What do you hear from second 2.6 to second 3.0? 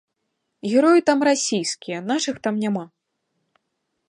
няма.